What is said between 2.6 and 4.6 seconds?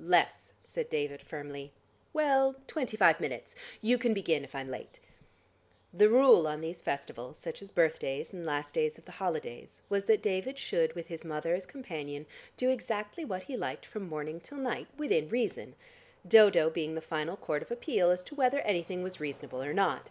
twenty five minutes. You can begin if